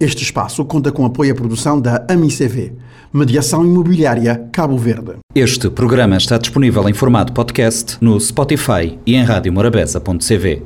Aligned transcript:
Este 0.00 0.22
espaço 0.22 0.64
conta 0.64 0.90
com 0.90 1.04
apoio 1.04 1.30
à 1.30 1.34
produção 1.34 1.78
da 1.78 2.06
AMICV, 2.08 2.72
Mediação 3.12 3.66
Imobiliária 3.66 4.48
Cabo 4.50 4.78
Verde. 4.78 5.16
Este 5.34 5.68
programa 5.68 6.16
está 6.16 6.38
disponível 6.38 6.88
em 6.88 6.94
formato 6.94 7.34
podcast 7.34 7.98
no 8.00 8.18
Spotify 8.18 8.98
e 9.04 9.14
em 9.14 9.22
radiomorabeza.cv. 9.22 10.62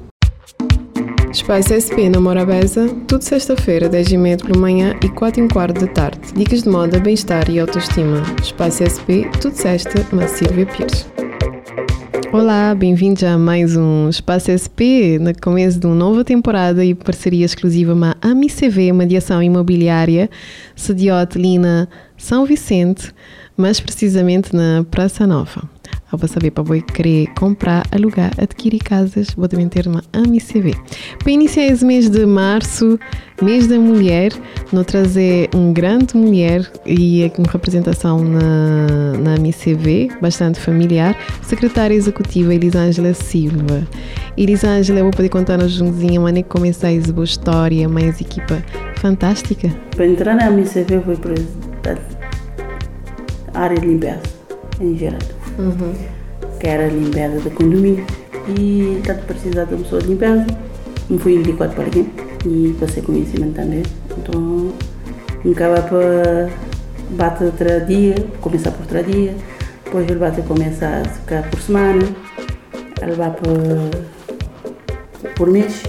Espaço 1.32 1.74
SP 1.74 2.06
na 2.08 2.20
Morabeza, 2.20 2.88
tudo 3.08 3.22
sexta-feira, 3.22 3.90
10h30 3.90 4.46
pela 4.46 4.60
manhã 4.60 4.94
e 5.02 5.08
4 5.08 5.42
h 5.42 5.52
quarto 5.52 5.80
da 5.84 5.92
tarde. 5.92 6.20
Dicas 6.36 6.62
de 6.62 6.68
moda, 6.68 7.00
bem-estar 7.00 7.50
e 7.50 7.58
autoestima. 7.58 8.22
Espaço 8.40 8.84
SP, 8.86 9.26
tudo 9.40 9.56
sexta, 9.56 10.06
na 10.12 10.28
Silvia 10.28 10.64
Pires. 10.64 11.13
Olá, 12.34 12.74
bem-vindos 12.74 13.22
a 13.22 13.38
mais 13.38 13.76
um 13.76 14.08
Espaço 14.08 14.50
SP, 14.50 15.20
no 15.20 15.32
começo 15.40 15.78
de 15.78 15.86
uma 15.86 15.94
nova 15.94 16.24
temporada 16.24 16.84
e 16.84 16.92
parceria 16.92 17.46
exclusiva 17.46 17.94
com 17.94 18.04
a 18.04 18.16
AMICV, 18.20 18.92
Mediação 18.92 19.40
Imobiliária, 19.40 20.28
sediou 20.74 21.16
Lina 21.36 21.88
São 22.16 22.44
Vicente, 22.44 23.14
mais 23.56 23.78
precisamente 23.78 24.52
na 24.52 24.84
Praça 24.90 25.28
Nova. 25.28 25.73
Vou 26.16 26.28
saber 26.28 26.52
para 26.52 26.62
você 26.62 26.80
querer 26.80 27.26
comprar, 27.38 27.84
alugar, 27.90 28.30
adquirir 28.38 28.78
casas, 28.78 29.28
vou 29.36 29.48
também 29.48 29.68
ter 29.68 29.86
uma 29.86 30.02
AMICV. 30.12 30.74
Para 31.18 31.32
iniciar 31.32 31.66
esse 31.66 31.84
mês 31.84 32.08
de 32.08 32.24
março, 32.24 32.98
mês 33.42 33.66
da 33.66 33.78
mulher, 33.78 34.32
nós 34.72 34.86
trazer 34.86 35.50
um 35.54 35.72
grande 35.72 36.16
mulher 36.16 36.70
e 36.86 37.30
uma 37.36 37.50
representação 37.50 38.22
na, 38.22 39.12
na 39.18 39.34
AMICV, 39.34 40.10
bastante 40.20 40.60
familiar, 40.60 41.16
secretária 41.42 41.94
executiva 41.94 42.54
Elisângela 42.54 43.12
Silva. 43.12 43.86
Elisângela, 44.36 45.02
vou 45.02 45.10
poder 45.10 45.28
contar-nos 45.28 45.72
juntinho 45.72 46.20
a 46.20 46.24
maneira 46.24 46.48
que 46.48 46.52
começar 46.54 46.92
essa 46.92 47.12
boa 47.12 47.24
história, 47.24 47.88
mais 47.88 48.20
equipa 48.20 48.62
fantástica. 48.96 49.68
Para 49.96 50.06
entrar 50.06 50.36
na 50.36 50.46
AMICV 50.46 51.02
foi 51.04 51.16
para 51.16 51.98
a 53.52 53.60
área 53.60 53.78
de 53.78 53.86
limpeza, 53.86 54.22
em 54.80 54.96
geral 54.96 55.43
uhum. 55.58 55.94
que 56.58 56.66
era 56.66 56.88
limpeza 56.88 57.40
do 57.40 57.50
condomínio. 57.50 58.04
E 58.58 59.00
tanto 59.06 59.24
precisava 59.24 59.66
de 59.66 59.74
uma 59.74 59.82
pessoa 59.82 60.02
de 60.02 60.08
limpeza, 60.08 60.46
me 61.08 61.18
fui 61.18 61.34
indicado 61.34 61.74
para 61.74 61.86
aqui 61.86 62.06
e 62.44 62.76
passei 62.78 63.02
conhecimento 63.02 63.54
também. 63.54 63.82
Então, 64.18 64.72
acaba 65.50 65.80
para 65.82 66.50
bater 67.10 67.46
outra 67.46 67.80
dia, 67.80 68.14
começar 68.40 68.70
por 68.72 68.82
outro 68.82 69.02
dia, 69.10 69.34
depois 69.84 70.08
ele 70.08 70.18
bate 70.18 70.42
começar 70.42 71.02
a 71.02 71.04
ficar 71.04 71.48
por 71.50 71.60
semana, 71.60 72.02
ele 73.00 73.12
vai 73.12 73.30
por, 73.30 73.56
por 75.36 75.50
mês, 75.50 75.82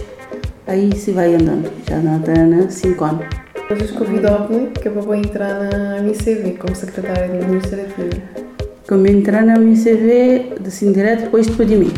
aí 0.68 0.96
se 0.96 1.12
vai 1.12 1.34
andando, 1.34 1.72
já 1.90 1.98
não 1.98 2.20
está 2.20 2.70
5 2.70 3.04
anos. 3.04 3.26
Vocês 3.68 3.92
convidou-me 3.92 4.70
que 4.70 4.88
é 4.88 4.92
para 4.92 5.18
entrar 5.18 5.54
na 5.56 5.98
MCV 5.98 6.52
como 6.60 6.76
secretária 6.76 7.26
administrativa 7.26 8.45
como 8.88 9.08
entrar 9.08 9.44
na 9.44 9.56
UNICV 9.56 10.54
assim 10.66 10.92
direto 10.92 11.24
depois 11.24 11.48
de 11.48 11.76
mim. 11.76 11.92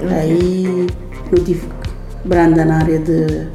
Uhum. 0.00 0.08
Aí 0.10 0.86
eu 1.32 1.44
tive 1.44 1.66
branda 2.24 2.64
na 2.64 2.78
área 2.78 2.98
de 2.98 3.46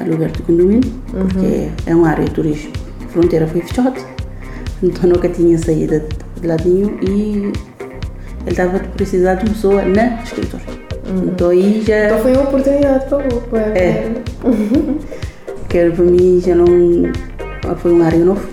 aluguer 0.00 0.30
de 0.30 0.42
condomínio, 0.42 0.92
uhum. 1.14 1.26
porque 1.26 1.68
é 1.86 1.94
uma 1.94 2.08
área 2.08 2.24
de 2.24 2.30
turismo. 2.32 2.72
A 3.04 3.08
fronteira 3.08 3.46
foi 3.46 3.62
fechada, 3.62 4.00
então 4.82 5.10
nunca 5.10 5.28
tinha 5.28 5.56
saído 5.58 6.02
de 6.40 6.46
ladinho 6.46 6.98
e 7.02 7.52
ele 8.42 8.50
estava 8.50 8.78
precisar 8.78 9.34
de 9.34 9.46
uma 9.46 9.54
pessoa 9.54 9.82
na 9.84 10.22
escritório. 10.22 10.66
Uhum. 11.08 11.28
Então 11.28 11.50
aí 11.50 11.82
já. 11.86 12.06
Então 12.06 12.18
foi 12.20 12.32
uma 12.32 12.42
oportunidade 12.42 13.06
para 13.06 13.18
o 13.18 13.56
É. 13.56 13.78
é. 13.78 14.12
Porque 15.60 15.90
para 15.90 16.04
mim 16.04 16.40
já 16.44 16.54
não. 16.54 16.66
Foi 17.78 17.90
uma 17.90 18.04
área 18.06 18.24
nova 18.24 18.46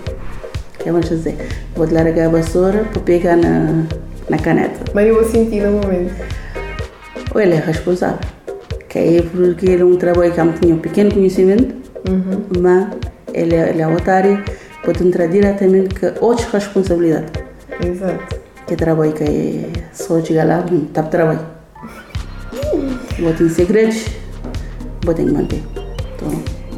que 0.78 0.90
vamos 0.90 1.08
fazer? 1.08 1.36
Vou 1.76 1.90
largar 1.90 2.26
a 2.26 2.28
vassoura 2.28 2.84
para 2.84 3.02
pegar 3.02 3.36
na, 3.36 3.84
na 4.28 4.38
caneta. 4.38 4.78
Mas 4.94 5.08
eu 5.08 5.14
vou 5.14 5.24
sentir 5.24 5.62
no 5.62 5.72
momento. 5.72 6.14
Ele 7.34 7.54
é 7.54 7.60
responsável. 7.60 8.20
Que 8.88 8.98
é 8.98 9.22
porque 9.22 9.66
ele 9.66 9.82
é 9.82 9.84
um 9.84 9.96
trabalho 9.96 10.32
que 10.32 10.40
eu 10.40 10.52
tinha 10.52 10.74
um 10.74 10.78
pequeno 10.78 11.12
conhecimento, 11.12 11.74
uhum. 12.08 12.44
mas 12.60 12.88
ele 13.32 13.56
é, 13.56 13.70
ele 13.70 13.82
é 13.82 13.88
otário, 13.88 14.42
pode 14.84 15.04
entrar 15.04 15.26
diretamente 15.26 15.94
com 15.98 16.24
outras 16.24 16.46
responsabilidades. 16.52 17.32
Exato. 17.84 18.40
Que 18.66 18.76
trabalho 18.76 19.12
que 19.12 19.24
é 19.24 19.68
só 19.92 20.22
chegar 20.22 20.46
lá, 20.46 20.64
está 20.86 21.02
trabalho. 21.02 21.44
Vou 23.18 23.32
ter 23.34 23.48
segredos, 23.50 24.06
vou 25.04 25.14
ter 25.14 25.24
que 25.24 25.32
manter. 25.32 25.73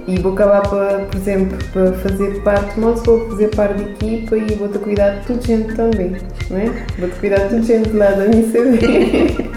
E 0.06 0.19
vou 0.21 0.33
acabar, 0.33 0.62
para, 0.62 1.00
por 1.00 1.17
exemplo, 1.17 1.59
para 1.72 1.93
fazer 1.94 2.41
parte, 2.43 2.78
não 2.78 2.97
só 2.97 3.19
fazer 3.28 3.49
parte 3.49 3.83
da 3.83 3.91
equipa 3.91 4.37
e 4.37 4.55
vou-te 4.55 4.78
cuidar 4.78 5.11
de 5.11 5.27
tudo 5.27 5.44
gente 5.44 5.75
também, 5.75 6.17
não 6.49 6.59
é? 6.59 6.71
Vou-te 6.99 7.17
cuidar 7.17 7.39
de 7.39 7.49
tudo 7.49 7.65
gente 7.65 7.91
lá 7.91 8.11
da 8.11 8.25
minha 8.27 8.45
CV. 8.45 9.50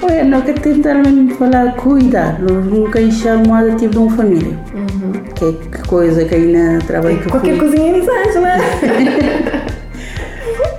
Olha, 0.00 0.24
não 0.24 0.42
quero 0.42 0.60
tentar 0.60 0.94
mesmo 0.94 1.34
falar 1.34 1.74
cuidar, 1.74 2.38
nunca 2.40 3.10
chamada 3.10 3.74
tipo 3.74 3.92
de 3.92 3.98
uma 3.98 4.16
família. 4.16 4.56
Uhum. 4.74 5.12
Que, 5.34 5.44
é 5.44 5.52
que 5.52 5.88
coisa 5.88 6.24
que 6.24 6.34
ainda 6.34 6.78
trabalho 6.86 7.18
que 7.18 7.30
Qualquer 7.30 7.58
coisinha 7.58 7.96
eles 7.96 8.08
acham, 8.08 8.42
não 8.42 8.48
é? 8.48 9.64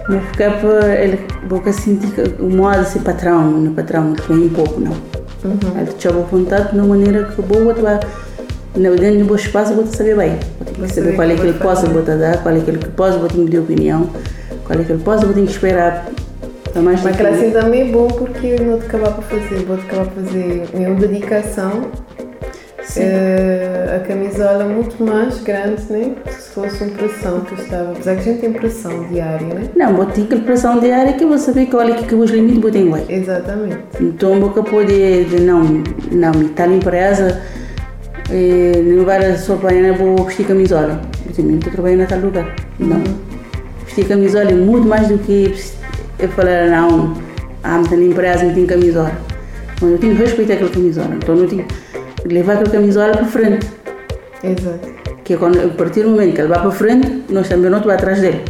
Não 0.07 0.21
ficar 0.21 0.61
para 0.61 1.03
ele, 1.03 1.19
vou 1.47 1.63
sentir 1.73 2.13
o 2.39 2.47
modo 2.47 2.83
de 2.83 2.89
ser 2.89 2.99
patrão, 2.99 3.49
não 3.49 3.73
patrão, 3.73 4.13
não 4.29 4.35
um 4.37 4.49
pouco, 4.49 4.79
não. 4.79 4.93
Uhum. 5.45 5.85
Tu 5.85 5.93
te 5.93 6.07
de 6.71 6.79
uma 6.79 6.87
maneira 6.87 7.25
que 7.25 7.41
boa, 7.41 7.73
tu 7.73 7.81
vai 7.81 7.99
dentro 8.97 9.19
do 9.19 9.25
bom 9.25 9.35
espaço, 9.35 9.73
vou 9.73 9.85
saber 9.85 10.17
bem. 10.17 10.39
Vou 10.77 10.89
saber 10.89 11.15
qual 11.15 11.29
é 11.29 11.35
que 11.35 11.41
ele 11.41 11.59
possa 11.59 11.87
vou 11.87 12.01
dar, 12.01 12.41
qual 12.41 12.55
é 12.55 12.59
que 12.59 12.69
ele 12.69 12.79
possa, 12.79 13.17
vou 13.17 13.27
ter 13.27 13.37
que 13.49 13.59
opinião, 13.59 14.09
qual 14.65 14.79
é 14.79 14.83
que 14.83 14.91
ele 14.91 15.03
possa, 15.03 15.25
vou 15.25 15.33
ter 15.33 15.45
que 15.45 15.51
esperar. 15.51 16.07
Mas 16.75 17.05
aquela 17.05 17.29
assim 17.29 17.51
também 17.51 17.89
é 17.89 17.91
bom 17.91 18.07
porque 18.07 18.47
eu 18.47 18.65
não 18.65 18.79
te 18.79 18.85
acabar 18.85 19.11
para 19.11 19.21
fazer, 19.21 19.63
vou 19.65 19.77
te 19.77 19.85
acabar 19.85 20.07
para 20.07 20.23
fazer 20.23 20.67
minha 20.73 20.93
dedicação 20.95 21.89
Uh, 22.99 23.95
a 23.95 23.99
camisola 23.99 24.63
é 24.63 24.67
muito 24.67 25.03
mais 25.03 25.41
grande, 25.41 25.81
né? 25.89 26.15
Se 26.29 26.49
fosse 26.51 26.83
uma 26.83 26.93
pressão 26.93 27.41
que 27.41 27.53
estava. 27.55 27.91
Apesar 27.91 28.15
que 28.15 28.21
a 28.21 28.23
gente 28.23 28.41
tem 28.41 28.53
pressão 28.53 29.07
diária, 29.07 29.47
né? 29.47 29.69
Não, 29.75 29.95
vou 29.95 30.05
ter 30.05 30.23
pressão 30.41 30.79
diária 30.79 31.13
que 31.13 31.23
eu 31.23 31.27
vou 31.27 31.37
saber 31.37 31.65
qual 31.65 31.83
é 31.83 31.93
que 31.93 32.15
os 32.15 32.31
limites 32.31 32.61
vou 32.61 32.71
ter 32.71 32.87
Exatamente. 33.09 33.77
Então, 33.99 34.39
vou 34.39 34.49
poder 34.49 35.27
não, 35.41 35.83
não, 36.11 36.31
está 36.41 36.67
na 36.67 36.75
empresa, 36.75 37.41
e, 38.31 38.81
não 38.81 39.05
vai 39.05 39.35
só 39.37 39.55
para 39.55 39.93
vou 39.93 40.23
vestir 40.25 40.45
camisola. 40.45 41.01
Eu 41.37 41.55
estou 41.55 41.71
trabalhando 41.71 42.07
tal 42.07 42.19
lugar. 42.19 42.55
Não. 42.79 42.97
Uhum. 42.97 43.03
Vestir 43.85 44.07
camisola 44.07 44.51
é 44.51 44.53
muito 44.53 44.87
mais 44.87 45.07
do 45.07 45.17
que 45.17 45.53
eu 46.19 46.29
falar, 46.29 46.67
não, 46.67 47.13
me 47.13 47.97
na 47.97 48.03
empresa, 48.03 48.45
me 48.45 48.53
tem 48.53 48.65
camisola. 48.65 49.11
Então, 49.75 49.89
eu 49.89 49.97
tenho 49.97 50.15
que 50.15 50.23
respeitar 50.23 50.53
aquela 50.53 50.69
camisola. 50.69 51.15
Então, 51.15 51.35
eu 51.35 51.47
tenho 51.47 51.65
levar 52.25 52.53
aquela 52.53 52.69
camisola 52.71 53.11
para 53.11 53.25
frente. 53.25 53.67
Exato. 54.43 54.95
Que 55.23 55.37
quando, 55.37 55.59
a 55.59 55.69
partir 55.69 56.03
do 56.03 56.09
momento 56.09 56.33
que 56.33 56.41
ele 56.41 56.47
vai 56.47 56.61
para 56.61 56.71
frente, 56.71 57.23
nós 57.29 57.47
também 57.47 57.69
não 57.69 57.79
vamos 57.79 57.93
atrás 57.93 58.21
dele. 58.21 58.43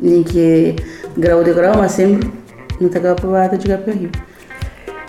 Nem 0.00 0.22
que 0.22 0.76
grau 1.16 1.44
de 1.44 1.52
grau, 1.52 1.76
mas 1.78 1.92
sempre 1.92 2.30
não 2.80 2.88
está 2.88 3.00
para 3.14 3.60
chegar 3.60 3.78
para 3.78 3.92
rio. 3.92 4.10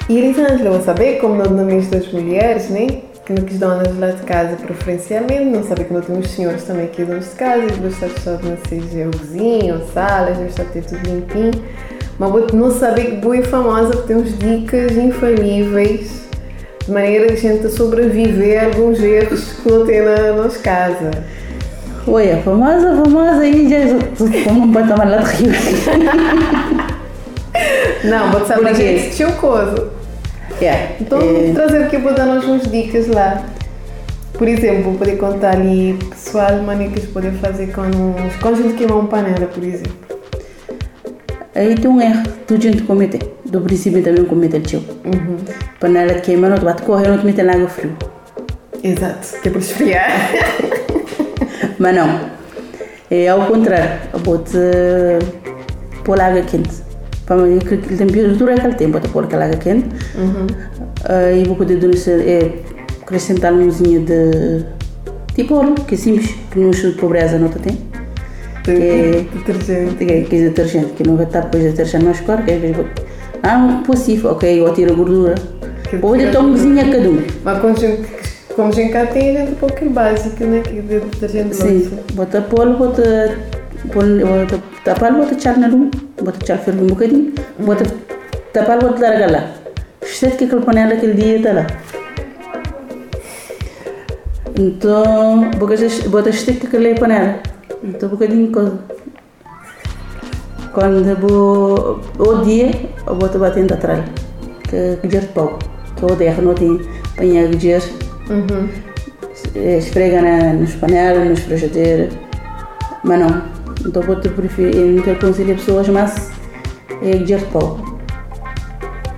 E 0.09 0.18
Elisângela, 0.18 0.72
vou 0.72 0.81
saber 0.81 1.19
como 1.19 1.36
nós 1.36 1.50
nomeamos 1.50 1.88
das 1.88 2.12
mulheres, 2.12 2.69
né? 2.69 2.88
Que 3.25 3.31
não 3.31 3.44
quis 3.44 3.58
donas 3.58 3.97
lá 3.97 4.12
de 4.12 4.22
casa 4.24 4.58
preferencialmente, 4.58 5.46
não 5.46 5.64
sabe 5.64 5.85
que 5.85 5.94
nós 5.94 6.06
temos 6.06 6.30
senhores 6.30 6.64
também 6.64 6.88
que 6.88 7.06
donos 7.06 7.30
de 7.30 7.35
casa, 7.35 7.68
gostar 7.81 8.08
de 8.08 8.18
estar 8.18 8.40
não 8.44 8.58
seja 8.68 9.08
o 9.08 9.18
vizinho, 9.18 9.81
salas, 9.94 10.38
gostar 10.38 10.64
de 10.66 10.72
ter 10.72 10.84
tudo 10.84 11.09
limpinho. 11.09 11.52
Mas 12.20 12.52
não 12.52 12.70
saber 12.70 13.06
que 13.06 13.16
boa 13.18 13.38
e 13.38 13.44
famosa 13.44 13.91
porque 13.91 14.08
temos 14.08 14.38
dicas 14.38 14.91
infalíveis 14.97 16.22
de 16.86 16.92
maneira 16.92 17.32
a 17.32 17.36
gente 17.36 17.70
sobreviver 17.70 18.62
a 18.62 18.66
alguns 18.66 19.00
erros 19.02 19.54
que 19.54 19.72
não 19.72 19.86
tem 19.86 20.02
na 20.02 20.34
nossa 20.34 20.60
casa. 20.60 21.12
Oi, 22.06 22.32
a 22.32 22.38
famosa, 22.41 22.91
a 22.91 23.03
famosa 23.03 23.40
aí 23.41 23.70
já 23.70 23.78
como 24.44 24.66
não 24.66 24.74
pode 24.74 24.90
tomar 24.90 25.09
lá 25.09 25.18
de 25.18 25.35
rio. 25.35 25.52
Não, 28.03 28.32
vou 28.32 28.46
saber 28.46 28.76
que 28.76 28.97
gente 28.97 29.32
coisa. 29.34 29.90
Yeah. 30.62 30.96
Então, 31.00 31.20
é... 31.20 31.53
trazer 31.53 31.84
aqui, 31.84 31.97
vou 31.97 32.14
dar 32.14 32.28
umas 32.28 32.70
dicas 32.70 33.08
lá. 33.08 33.46
Por 34.34 34.47
exemplo, 34.47 34.84
vou 34.84 34.94
poder 34.96 35.18
contar 35.18 35.52
ali 35.52 35.97
pessoal 36.09 36.62
maneiras 36.62 37.06
poder 37.06 37.32
fazer 37.34 37.72
com 37.72 37.82
os 37.82 38.46
a 38.46 38.53
gente 38.62 38.74
queimar 38.74 38.97
uma 38.97 39.08
panela, 39.08 39.46
por 39.46 39.64
exemplo. 39.64 39.94
Aí 41.56 41.76
tem 41.76 41.90
um 41.90 42.02
erro 42.02 42.24
que 42.46 42.53
a 42.56 42.59
gente 42.59 42.84
comete. 42.84 43.20
Do 43.53 43.61
princípio 43.61 44.03
também 44.03 44.26
comete 44.26 44.58
o 44.58 44.61
tio. 44.61 44.84
Uhum 45.05 45.38
panela 45.84 46.14
queima, 46.14 46.47
não 46.47 46.58
te 46.58 46.64
bate 46.64 46.82
correr, 46.84 47.09
não 47.09 47.17
te 47.17 47.26
mete 47.26 47.44
na 47.44 47.53
água 47.55 47.67
fria. 47.67 47.91
Exato, 48.82 49.41
que 49.41 49.50
é 49.50 49.52
para 49.52 49.59
esfriar. 49.59 50.32
Mas 51.78 51.96
não, 51.96 52.22
é 53.11 53.28
ao 53.28 53.46
contrário, 53.47 54.00
eu 54.14 54.20
vou-te 54.20 54.58
pôr 56.05 56.22
água 56.22 56.41
quente. 56.44 56.82
Para 57.26 57.44
a 57.44 57.97
temperatura 57.97 58.53
é 58.53 58.59
que 58.59 58.67
ele 58.67 58.76
tem, 58.76 58.91
vou-te 58.91 59.09
pôr 59.09 59.26
aquela 59.26 59.44
água 59.44 59.58
quente 59.58 59.90
uh, 60.16 61.35
e 61.35 61.44
vou 61.44 61.58
poder 61.58 61.79
é, 62.26 62.52
acrescentar 63.02 63.52
um 63.52 63.67
de 63.67 64.66
Tipo 65.35 65.55
ouro, 65.55 65.76
que 65.85 65.97
simples, 65.97 66.34
que 66.52 66.59
nos 66.59 66.82
de 66.82 66.91
pobreza 66.91 67.38
não 67.38 67.50
tem. 67.50 67.78
Que 68.64 68.72
é, 68.72 69.26
Detergente. 69.34 69.96
que 69.96 70.14
é 70.14 70.22
que 70.22 70.41
detergente, 70.41 70.94
que 70.94 71.03
não 71.05 71.17
vai 71.17 71.26
estar 71.26 71.41
depois 71.41 71.64
de 71.64 71.70
detergente 71.72 72.05
mais 72.05 72.22
caro, 72.22 72.44
que 72.44 72.52
às 72.52 72.61
vezes 72.61 72.78
Ah, 73.43 73.57
um 73.57 73.84
possível, 73.84 74.31
ok, 74.31 74.59
eu 74.61 74.73
tiro 74.73 74.93
a 74.93 74.95
gordura. 74.95 75.35
Que 75.90 75.97
Ou 76.01 76.13
ainda 76.13 76.28
tira- 76.28 76.37
tomo 76.37 76.51
cozinha 76.53 76.90
cada 76.90 77.09
um. 77.09 77.22
Mas 77.43 77.79
gente, 77.79 78.07
como 78.55 78.72
gente 78.72 78.91
cá 78.93 79.05
tem, 79.05 79.35
a 79.37 79.45
gente 79.45 79.55
põe 79.55 79.69
aquele 79.69 79.90
básico, 79.91 80.43
né? 80.45 80.61
Que 80.61 80.79
é 80.79 80.81
de 80.81 80.99
detergente 80.99 81.49
de 81.49 81.55
Sim, 81.55 81.99
bota 82.13 82.41
polo, 82.41 82.78
bota, 82.78 83.37
bota 83.93 84.63
tapar, 84.85 85.11
bota 85.13 85.35
echar 85.35 85.57
na 85.57 85.67
luz, 85.67 85.90
bota 86.23 86.40
echar 86.41 86.57
ferro 86.57 86.84
um 86.84 86.87
bocadinho, 86.87 87.34
bota 87.59 87.84
tapar, 88.53 88.79
bota 88.79 89.01
largar 89.01 89.29
lá. 89.29 89.51
Esquece 90.01 90.37
que 90.37 90.45
aquele 90.45 90.61
panela 90.61 90.93
aquele 90.93 91.13
dia 91.13 91.37
está 91.37 91.51
lá. 91.53 91.67
Então, 94.57 95.49
bota 95.57 95.75
bota 96.09 96.29
estica 96.29 96.67
aquela 96.67 96.95
panela. 96.95 97.40
Então, 97.84 98.07
um 98.07 98.11
bocadinho 98.11 98.51
coisa. 98.51 98.79
Quando 100.73 101.05
vou, 101.17 101.99
o 102.17 102.41
dia, 102.43 102.72
eu 103.05 103.16
bota 103.16 103.37
batendo 103.37 103.73
atrás. 103.73 104.03
Que 104.70 104.97
que 105.02 105.08
de 105.08 105.20
pau. 105.28 105.59
Eu 106.02 106.16
derro, 106.16 106.41
não 106.41 106.53
tem 106.53 106.79
panha 107.16 107.47
de 107.47 107.59
gelo. 107.59 107.84
Uhum. 108.29 108.67
esfrega 109.78 110.22
na, 110.22 110.53
nos 110.53 110.73
panelas, 110.75 111.29
nos 111.29 111.40
frigideiros. 111.41 112.14
Mas 113.03 113.20
não. 113.20 113.41
Então 113.85 114.02
preferir, 114.29 114.75
eu 114.75 114.87
não 114.93 115.03
quero 115.03 115.17
aconselhar 115.17 115.58
pessoas, 115.58 115.87
mas 115.90 116.31
é 117.03 117.11
de 117.17 117.37
pau. 117.46 117.78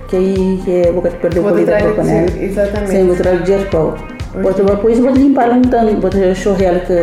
Que 0.08 0.16
aí 0.16 0.60
que 0.64 0.70
é 0.82 0.92
boca 0.92 1.10
de 1.10 1.16
perder 1.16 1.40
qualidade 1.42 1.84
da 1.86 1.92
panela. 1.94 2.26
de- 2.30 2.44
exatamente. 2.44 3.02
Vou 3.04 3.16
trazer 3.16 3.58
de 3.58 3.64
pau. 3.66 3.94
Bota 4.42 4.62
depois 4.62 4.98
vou 4.98 5.10
limpar 5.10 5.50
um 5.50 5.62
tanto, 5.62 6.00
vou 6.00 6.10
ter 6.10 6.34
chorrear 6.34 6.80
que 6.86 6.96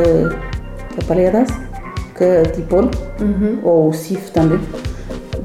que 0.93 0.99
a 1.01 1.05
que 2.15 2.43
tipo 2.53 2.75
Uhum. 3.21 3.59
ou 3.63 3.89
o 3.89 3.93
sif 3.93 4.31
também. 4.31 4.59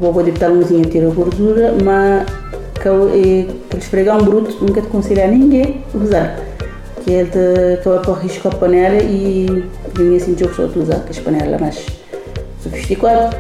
Vou 0.01 0.13
vou 0.13 0.25
botar 0.25 0.51
umzinho 0.51 0.87
a 0.87 0.91
tirar 0.91 1.09
a 1.09 1.11
gordura, 1.11 1.75
mas 1.83 2.27
que 2.81 2.89
é, 2.89 3.47
que 3.71 3.77
esfregar 3.79 4.17
um 4.17 4.25
bruto 4.25 4.57
nunca 4.65 4.81
te 4.81 4.87
aconselhar 4.87 5.29
ninguém 5.29 5.85
usar. 5.95 6.39
Que 7.05 7.13
ele 7.13 7.31
te 7.31 7.79
acaba 7.81 8.01
por 8.01 8.19
risco 8.19 8.49
a 8.49 8.51
panela 8.53 8.97
e 9.03 9.65
ninguém 9.99 10.19
sentiu 10.19 10.49
que 10.49 10.57
só 10.57 10.69
tu 10.69 10.81
usar, 10.81 11.01
que 11.01 11.11
as 11.11 11.19
panelas 11.19 11.61
mais 11.61 11.87
sofisticadas. 12.63 13.35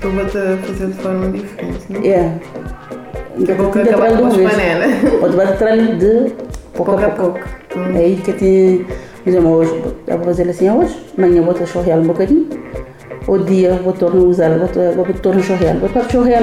Tu 0.00 0.10
vou 0.10 0.24
te 0.26 0.32
fazer 0.66 0.86
de 0.88 0.92
forma 0.94 1.30
diferente, 1.30 1.84
né? 1.88 2.08
É. 2.08 2.32
Então, 3.38 3.56
Vou 3.56 3.70
tu 3.70 3.78
acabar 3.80 4.16
com 4.18 4.26
as 4.26 4.36
panelas. 4.36 5.20
Pode 5.20 5.36
bater 5.36 5.52
atrás 5.54 5.98
de 5.98 6.32
pouco 6.74 6.92
a 6.92 7.10
pouco. 7.10 7.40
É 7.94 7.98
aí 7.98 8.16
que 8.16 8.32
tem, 8.32 8.86
exemplo, 9.26 9.50
hoje, 9.50 9.82
eu 10.06 10.16
vou 10.16 10.24
fazer 10.26 10.48
assim 10.48 10.70
hoje, 10.70 10.96
amanhã 11.16 11.42
vou 11.42 11.52
te 11.54 11.66
chorrear 11.66 11.98
um 11.98 12.06
bocadinho, 12.06 12.48
o 13.26 13.38
dia 13.38 13.80
vou 13.82 13.92
tornar 13.92 14.20
a 14.20 14.24
usar, 14.24 14.58
vou, 14.58 14.68
tornar 15.14 15.40
a 15.40 15.42
chorrear, 15.42 15.76
vou 15.78 15.88
para 15.88 16.08
chorrear 16.08 16.42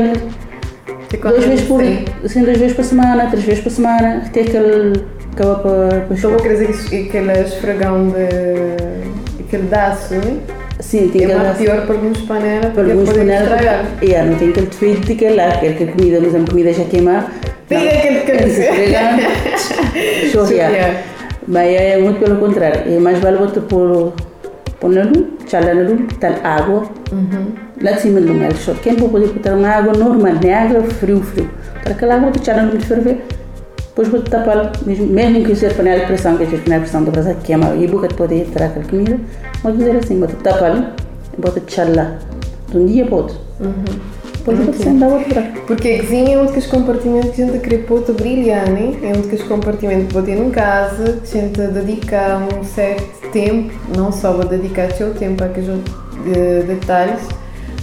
duas 1.22 1.46
vezes 1.46 1.66
por, 1.66 1.82
sim. 1.82 2.06
assim, 2.24 2.44
duas 2.44 2.58
vezes 2.58 2.76
por 2.76 2.86
semana, 2.86 3.28
três 3.30 3.46
vezes 3.46 3.64
por 3.64 3.72
semana, 3.72 4.24
até 4.26 4.42
aquele 4.42 4.94
acaba 5.32 5.56
para, 5.56 6.02
para 6.02 6.16
Então 6.16 6.32
vou 6.32 6.40
querer 6.40 6.68
dizer 6.68 6.90
que 6.90 7.18
aquele 7.18 7.42
esfregão 7.42 8.10
de. 8.10 9.44
aquele 9.44 9.64
daço, 9.64 10.14
né? 10.16 10.38
Sim, 10.80 11.10
tem 11.10 11.24
É 11.24 11.36
mais 11.36 11.58
pior 11.58 11.86
para 11.86 11.96
alguns 11.96 12.22
panelas 12.22 12.74
para 12.74 12.84
alguns 12.84 13.10
estragar. 13.10 13.86
é, 14.02 14.24
não 14.24 14.36
tem 14.36 14.50
aquele 14.50 14.68
defeito 14.68 15.02
de 15.02 15.16
que 15.16 15.30
lá, 15.30 15.52
que 15.52 15.68
aquela 15.68 15.92
comida, 15.92 16.18
por 16.18 16.28
exemplo, 16.28 16.50
comida 16.50 16.74
já 16.74 16.84
queimar, 16.86 17.32
Tem 17.68 17.88
aquele 17.88 18.20
que 18.22 18.32
chorrear. 20.32 21.04
Mas 21.48 21.74
é 21.74 21.98
muito 21.98 22.20
pelo 22.20 22.38
contrário. 22.38 22.94
É 22.94 23.00
mais 23.00 23.20
vale 23.20 23.38
você 23.38 23.60
pôr, 23.60 24.14
pôr 24.84 24.92
na 24.92 25.04
luz, 25.04 25.26
chala 25.48 25.74
na 25.74 25.90
luz, 25.90 26.02
botar 26.02 26.40
água. 26.44 26.84
Lá 27.82 27.92
de 27.92 28.02
cima 28.02 28.20
do 28.20 28.34
mel. 28.34 28.52
Só 28.56 28.74
quem 28.74 28.96
pode 28.96 29.12
poder 29.12 29.28
botar 29.28 29.56
uma 29.56 29.70
água 29.70 29.94
normal, 29.94 30.34
nem 30.42 30.54
água 30.54 30.82
frio, 30.84 31.22
frio. 31.22 31.50
Para 31.82 31.94
aquela 31.94 32.16
água, 32.16 32.32
você 32.32 32.54
na 32.54 32.64
luz 32.64 32.80
de 32.80 32.86
ferver. 32.86 33.26
Depois 33.78 34.08
vou 34.10 34.22
tapar, 34.22 34.72
mesmo, 34.86 35.06
mesmo 35.08 35.46
que 35.46 35.56
seja 35.56 35.74
panela 35.76 36.02
de 36.02 36.08
pressão, 36.08 36.36
que 36.36 36.44
a 36.44 36.48
panela 36.48 36.64
de 36.64 36.80
pressão 36.80 37.04
da 37.04 37.12
brasa 37.12 37.34
queima 37.36 37.76
e 37.76 37.88
boca 37.88 38.08
de 38.08 38.16
poder 38.16 38.42
entrar 38.42 38.66
aquela 38.66 38.86
comida, 38.86 39.20
pode 39.62 39.78
fazer 39.78 39.98
assim, 39.98 40.20
bota 40.20 40.36
tapar, 40.44 40.96
bota 41.38 41.62
lá. 41.96 42.18
De 42.70 42.78
um 42.78 42.86
dia 42.86 43.06
para 43.06 43.16
outro. 43.16 43.38
Depois 44.46 44.60
você 44.60 44.84
senta 44.84 45.06
a 45.06 45.08
outra. 45.08 45.42
Porque 45.66 45.88
a 45.88 46.00
cozinha 46.02 46.36
é 46.36 46.42
um 46.42 46.46
dos 46.46 46.66
compartimentos 46.66 47.32
que 47.32 47.42
a 47.42 47.46
gente 47.46 47.60
querer 47.60 47.86
pôr 47.86 48.04
a 48.06 48.12
brilhar, 48.12 48.70
né? 48.70 48.94
É 49.02 49.18
um 49.18 49.22
dos 49.22 49.42
compartimentos 49.44 50.08
que 50.08 50.14
vou 50.14 50.22
ter 50.22 50.38
em 50.38 50.52
casa, 50.52 51.22
que 51.24 51.38
a 51.38 51.42
gente 51.42 51.62
dedica 51.62 52.42
um 52.54 52.64
certo 52.64 53.30
tempo, 53.32 53.74
não 53.96 54.12
só 54.12 54.34
vou 54.34 54.46
dedicar 54.46 54.90
o 54.90 54.96
seu 54.96 55.14
tempo 55.14 55.42
a 55.44 55.48
aqueles 55.48 55.70
outros 55.70 55.96
eh, 56.36 56.64
detalhes, 56.68 57.22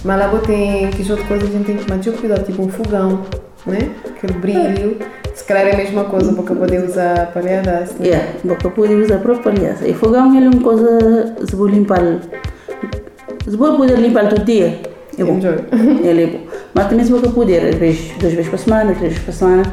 mas 0.05 0.19
lá 0.19 0.27
vou 0.27 0.39
ter 0.39 0.85
aquelas 0.85 1.09
outras 1.09 1.27
coisas 1.27 1.49
que 1.49 1.55
a 1.55 1.57
gente 1.57 1.65
tem 1.65 1.77
que 1.77 1.85
tomar 1.85 2.19
cuidado, 2.19 2.45
tipo 2.45 2.61
um 2.61 2.69
fogão, 2.69 3.21
né? 3.65 3.89
Aquele 4.05 4.33
brilho. 4.33 4.97
Se 5.33 5.43
calhar 5.45 5.65
é 5.65 5.73
a 5.73 5.77
mesma 5.77 6.03
coisa 6.03 6.31
para 6.31 6.55
poder 6.55 6.83
usar 6.83 7.21
a 7.21 7.25
palhadas, 7.25 7.95
né? 7.95 8.09
É, 8.09 8.35
boca 8.43 8.69
pode 8.69 8.93
usar 8.93 9.15
a 9.15 9.19
própria 9.19 9.51
aliança. 9.51 9.87
E 9.87 9.95
fogão 9.95 10.37
é 10.37 10.47
uma 10.47 10.61
coisa, 10.61 11.35
se 11.43 11.55
vou 11.55 11.65
limpar, 11.65 12.19
se 13.47 13.57
vou 13.57 13.77
poder 13.77 13.97
limpar 13.97 14.29
todo 14.29 14.45
dia, 14.45 14.79
é 15.17 15.23
bom. 15.23 15.39
Ele 16.03 16.23
é 16.23 16.27
bom. 16.27 16.50
Mas 16.73 16.87
também 16.87 17.05
se 17.05 17.11
vou 17.11 17.21
poder, 17.21 17.65
às 17.65 17.75
vezes, 17.75 18.11
duas 18.19 18.33
vezes 18.33 18.49
por 18.49 18.59
semana, 18.59 18.93
três 18.95 19.13
vezes 19.13 19.19
por 19.19 19.33
semana, 19.33 19.63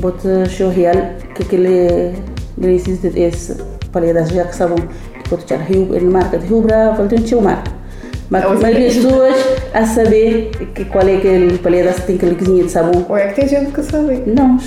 bota 0.00 0.48
chorrear, 0.48 1.16
que 1.34 1.42
aquele, 1.42 1.68
ele 1.68 2.16
necessita 2.56 3.10
desse 3.10 3.56
palhadas 3.92 4.28
já 4.28 4.44
que 4.44 4.54
sabem 4.54 4.76
que 5.22 5.28
pode 5.28 5.44
echar 5.44 5.60
rio, 5.60 5.94
ele 5.94 6.06
marca 6.06 6.38
de 6.38 6.46
Rio 6.46 6.60
Bravo, 6.60 7.02
ele 7.02 7.08
tem 7.08 7.22
que 7.22 7.34
marca. 7.36 7.70
Mas 8.30 8.44
a 8.44 8.54
maioria 8.54 8.86
das 8.86 8.96
pessoas 8.96 9.36
a 9.72 9.86
saber 9.86 10.50
que 10.74 10.84
qual 10.84 11.06
é 11.06 11.16
aquele 11.16 11.58
que 11.58 12.02
tem 12.02 12.16
aquele 12.16 12.34
cozinha 12.34 12.64
de 12.64 12.70
sabão. 12.70 13.06
Ou 13.08 13.16
é 13.16 13.28
que 13.28 13.40
tem 13.40 13.48
gente 13.48 13.72
que 13.72 13.82
sabe. 13.82 14.22
Não, 14.26 14.58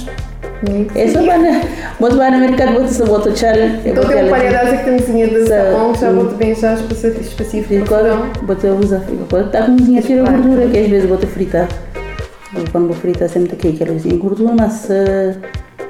Que 0.93 0.99
é 0.99 1.07
para, 1.11 1.61
bota 1.99 2.15
para 2.17 2.31
no 2.31 2.37
mercado, 2.39 2.73
bota 2.73 2.87
sabão, 2.87 3.13
bota 3.17 3.29
echar. 3.29 3.57
Então 3.57 4.05
tem 4.05 4.25
um 4.25 4.29
palhadas 4.29 4.79
que 4.79 4.85
tem 4.85 4.99
cozinha 4.99 5.27
de 5.27 5.47
Sa- 5.47 5.71
sabão, 5.71 5.93
que 5.93 5.99
já 5.99 6.11
vou 6.11 6.25
bem 6.33 6.55
já 6.55 6.73
específico 6.73 7.85
para 7.85 8.15
bota 8.43 8.67
usa. 8.67 9.03
Quando 9.29 9.45
está 9.47 9.63
com 9.65 9.77
cozinha, 9.77 10.01
tira 10.01 10.21
a 10.21 10.31
gordura, 10.31 10.67
que 10.67 10.77
às 10.77 10.87
vezes 10.87 11.09
bota 11.09 11.25
fritar. 11.27 11.67
Quando 12.71 12.87
vou 12.87 12.95
fritar, 12.95 13.27
sempre 13.29 13.53
aqui 13.53 13.69
aquela 13.69 13.93
cozinha 13.93 14.17
gordura, 14.17 14.53
mas 14.59 14.73
se, 14.73 15.35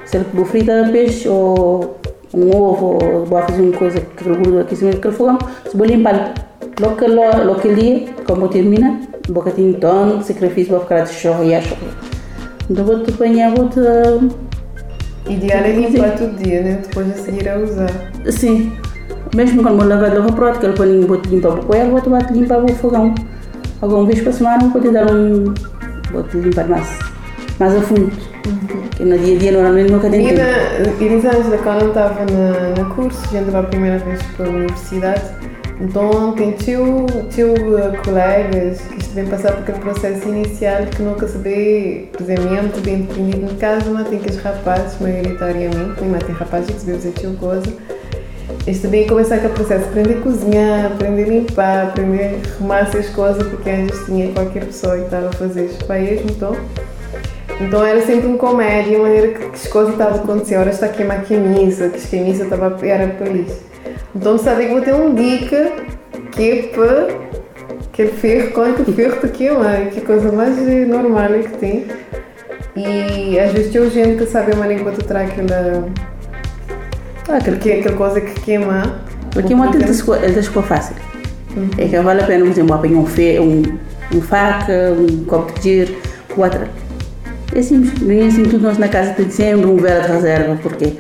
se 0.06 0.18
vou 0.34 0.46
fritar 0.46 0.90
peixe 0.90 1.28
ou 1.28 1.98
um 2.34 2.56
ovo, 2.56 2.98
ou 3.04 3.26
vou 3.26 3.42
fazer 3.42 3.62
uma 3.64 3.74
coisa 3.74 4.00
com 4.00 4.12
aquela 4.14 4.36
gordura 4.38 4.62
aqui 4.62 4.74
em 4.74 4.78
cima 4.78 4.92
daquele 4.92 5.14
fogão, 5.14 5.38
se 5.70 5.76
vou 5.76 5.86
limpar 5.86 6.34
logo 6.80 6.96
que 6.96 7.08
logo 7.08 7.52
aquele 7.52 7.76
dia, 7.76 8.06
como 8.26 8.48
termina, 8.48 9.02
bocadinho 9.28 9.74
de 9.74 9.80
tom, 9.80 10.22
sacrifício, 10.22 10.72
vou 10.72 10.80
ficar 10.82 11.02
de 11.02 11.12
chorro 11.14 11.44
e 11.44 11.54
a 11.56 11.62
chorro. 11.62 11.82
Então 12.70 12.86
vou-te 12.86 13.12
apanhar, 13.12 13.54
vou-te. 13.54 13.80
Ideal 15.28 15.64
é 15.64 15.72
limpar 15.72 16.16
todo 16.18 16.36
dia, 16.44 16.62
né? 16.62 16.80
Depois 16.82 17.10
a 17.10 17.14
seguir 17.14 17.48
a 17.50 17.58
usar. 17.58 17.90
Sim. 18.30 18.72
Mesmo 19.36 19.64
quando 19.64 19.78
vou 19.78 19.88
lavar, 19.88 20.14
lava 20.14 20.32
pronto, 20.34 20.58
aquele 20.58 20.74
paninho 20.74 21.08
vou-te 21.08 21.30
limpar 21.30 21.50
o 21.60 21.66
coelho, 21.66 21.92
vou-te 21.92 22.10
vou-te 22.10 22.34
limpar 22.34 22.64
o 22.64 22.68
fogão. 22.76 23.16
Alguma 23.82 24.06
vez 24.06 24.22
por 24.22 24.34
semana 24.34 24.68
vou-te 24.70 24.90
dar 24.90 25.10
um. 25.12 25.54
vou-te 26.12 26.38
limpar 26.38 26.68
mais, 26.68 27.00
mais 27.60 27.76
a 27.76 27.82
fundo. 27.82 28.12
Que 28.98 29.04
no 29.06 29.18
dia 29.18 29.36
a 29.36 29.40
dia 29.40 29.52
normalmente 29.54 29.92
nunca 29.92 30.10
tem 30.10 30.26
E 30.26 30.30
tempo. 30.36 30.40
na 30.42 31.06
Elisângela, 31.06 31.58
quando 31.60 31.82
eu 31.82 31.88
estava 31.90 32.26
na, 32.26 32.84
na 32.84 32.90
curso, 32.94 33.22
a 33.24 33.38
gente 33.38 33.52
vai 33.52 33.62
a 33.62 33.64
primeira 33.64 33.98
vez 34.00 34.22
para 34.36 34.48
a 34.48 34.50
universidade, 34.50 35.22
então 35.82 36.34
tem 36.34 36.52
tio, 36.52 37.08
tio 37.32 37.78
eh, 37.78 37.98
colegas 38.06 38.80
que 38.82 39.10
devem 39.10 39.32
passar 39.32 39.54
por 39.54 39.62
aquele 39.62 39.80
processo 39.80 40.30
inicial 40.30 40.84
que 40.86 41.02
nunca 41.02 41.28
se 41.28 41.38
vê, 41.40 42.08
por 42.14 42.22
exemplo, 42.22 42.44
eu 42.46 42.62
muito 42.62 42.82
bem 42.82 43.02
definido 43.02 43.52
em 43.52 43.56
casa, 43.56 43.90
mas 43.90 44.08
tem 44.08 44.20
que 44.20 44.30
os 44.30 44.38
rapazes, 44.38 45.02
maioritariamente, 45.02 46.00
nem 46.00 46.10
mais 46.12 46.24
tem 46.24 46.36
rapazes 46.36 46.70
que 46.70 46.80
se 46.80 46.86
vê 46.86 46.94
fazer 46.94 47.12
tio 47.14 47.34
coisa, 47.34 47.74
eles 48.68 48.80
também 48.80 49.08
começar 49.08 49.36
aquele 49.36 49.54
processo, 49.54 49.86
aprender 49.86 50.18
a 50.20 50.22
cozinhar, 50.22 50.86
aprender 50.86 51.24
a 51.24 51.28
limpar, 51.28 51.84
aprender 51.88 52.24
a 52.24 52.56
arrumar 52.56 52.80
essas 52.82 53.10
coisas, 53.10 53.48
porque 53.48 53.70
antes 53.72 54.06
tinha 54.06 54.32
qualquer 54.34 54.66
pessoa 54.66 54.98
que 54.98 55.06
estava 55.06 55.30
a 55.30 55.34
fazer 55.34 55.68
para 55.88 55.98
eles, 56.00 56.22
então 56.30 56.56
então 57.60 57.86
era 57.86 58.02
sempre 58.02 58.28
um 58.28 58.38
comédia, 58.38 58.98
a 58.98 59.02
maneira 59.02 59.28
que 59.30 59.46
as 59.46 59.68
coisas 59.68 59.94
estavam 59.94 60.20
acontecendo. 60.20 60.62
Ora 60.62 60.72
está 60.72 60.88
a 60.88 60.90
queimar 60.90 61.20
a 61.20 61.22
camisa, 61.22 61.90
que 61.90 61.98
a 61.98 62.20
camisa 62.20 62.44
estava 62.44 62.76
era 62.82 63.08
para 63.10 63.30
isso. 63.30 63.71
Então 64.16 64.38
sabia 64.38 64.68
que 64.68 64.74
vou 64.74 64.82
ter 64.82 64.94
um 64.94 65.14
dica 65.14 65.72
que 66.32 66.50
é 66.50 66.62
para 66.68 67.08
aquele 67.92 68.12
ferro, 68.12 68.52
quando 68.52 68.88
o 68.88 68.94
ferro 68.94 69.20
te 69.20 69.28
queima, 69.30 69.76
que 69.92 70.00
a 70.00 70.06
coisa 70.06 70.32
mais 70.32 70.58
normal 70.88 71.34
é 71.34 71.40
que 71.40 71.58
tem. 71.58 71.86
E 72.76 73.38
às 73.40 73.52
vezes 73.52 73.72
tem 73.72 73.90
gente 73.90 74.18
que 74.18 74.30
sabe 74.30 74.54
a 74.54 74.56
maneira 74.56 74.84
que 74.84 74.92
tu 74.92 75.06
traz 75.06 75.30
aquela, 75.30 75.86
Ah, 77.30 77.38
aquele 77.38 77.58
que, 77.58 77.72
aquela 77.72 77.98
coisa 77.98 78.22
que 78.22 78.40
queima. 78.42 79.02
Porque 79.32 79.54
uma 79.54 79.72
tenta 79.72 79.86
ele 79.86 80.42
ficou 80.42 80.64
fácil. 80.64 80.96
É 81.78 81.88
que 81.88 82.00
vale 82.00 82.22
a 82.22 82.26
pena, 82.26 82.46
por 82.46 82.52
exemplo, 82.52 82.74
apanhar 82.74 83.00
um, 83.00 83.06
fe, 83.06 83.40
um, 83.40 83.62
um 84.14 84.22
faca, 84.22 84.94
um 84.98 85.26
copo 85.26 85.54
de 85.60 85.86
giro, 85.86 85.98
outra. 86.38 86.68
É 87.54 87.62
simples, 87.62 88.02
nem 88.02 88.28
assim 88.28 88.44
tudo 88.44 88.64
nós 88.64 88.78
na 88.78 88.88
casa 88.88 89.14
tem 89.14 89.30
sempre 89.30 89.66
um 89.66 89.76
vela 89.76 90.02
de 90.02 90.12
reserva, 90.14 90.58
porque 90.64 90.94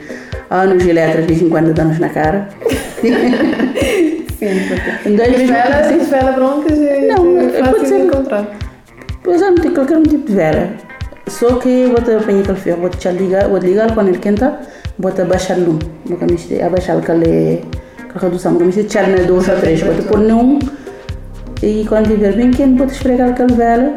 há 0.49 0.65
nos 0.65 0.85
eletras 0.85 1.25
de 1.25 1.33
vez 1.33 1.41
em 1.41 1.49
quando 1.49 1.73
dá-nos 1.73 1.99
na 1.99 2.09
cara. 2.09 2.49
Sim, 4.39 4.59
porque. 4.67 5.09
Em 5.09 5.15
dois 5.15 5.35
se 5.37 6.09
vela 6.09 6.31
broncas 6.33 6.79
é, 6.79 7.07
Não, 7.07 7.39
é 7.39 7.49
fácil 7.63 7.85
ser- 7.85 7.97
de 7.99 8.05
encontrar. 8.07 8.47
Pois 9.23 9.41
é, 9.41 9.45
não 9.49 9.55
tem 9.55 9.71
qualquer 9.73 9.97
um 9.97 10.03
tipo 10.03 10.25
de 10.27 10.33
vela. 10.33 10.69
Só 11.27 11.55
que 11.57 11.85
vou 11.85 12.01
te 12.01 12.11
apanhar 12.11 12.41
aquele 12.41 12.57
ferro, 12.57 12.81
vou 12.81 12.89
te 12.89 13.07
ligar, 13.09 13.47
vou 13.47 13.59
ligar 13.59 13.93
quando 13.93 14.09
ele 14.09 14.17
quenta, 14.17 14.59
vou 14.97 15.11
te 15.11 15.21
abaixar 15.21 15.57
o 15.57 15.63
lume. 15.65 15.79
Vou 16.05 16.17
te 16.17 16.61
abaixar 16.61 16.97
aquele, 16.97 17.61
aquela 17.99 18.25
redução, 18.25 18.57
vou 18.57 18.69
te 18.71 18.79
echar 18.81 19.07
na 19.07 19.17
duas 19.23 19.47
ou 19.47 19.55
três, 19.57 19.81
vou 19.81 19.93
te 19.95 20.01
pôr 20.01 20.19
num 20.19 20.59
e 21.61 21.85
quando 21.87 22.07
tiver 22.07 22.33
bem 22.35 22.49
quente, 22.51 22.75
vou 22.77 22.87
te 22.87 22.93
esfregar 22.93 23.29
aquela 23.29 23.53
vela 23.55 23.93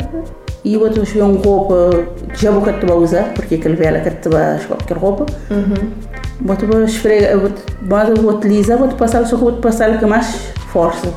e 0.64 0.76
vou 0.76 0.90
te 0.90 1.00
vestir 1.00 1.22
uma 1.22 1.40
roupa 1.42 1.90
que 2.34 2.42
já 2.42 2.50
vou 2.50 2.62
que 2.62 2.72
te 2.78 2.86
vai 2.86 2.96
usar, 2.96 3.32
porque 3.34 3.54
aquele 3.54 3.74
vela 3.76 4.00
que 4.00 4.10
te 4.10 4.28
vai 4.28 4.56
escolher 4.56 4.80
aquela 4.82 5.00
roupa. 5.00 5.26
Vou 5.48 6.13
te 6.56 6.90
esfregar, 6.90 7.38
vou 7.38 7.50
vou 8.22 8.34
utilizar, 8.34 8.78
vou 8.78 8.88
te 8.88 8.94
passar, 8.94 9.24
só 9.26 9.36
que 9.36 9.42
vou 9.42 9.52
te 9.52 9.60
passar 9.60 9.98
com 9.98 10.06
mais 10.06 10.52
força. 10.72 11.08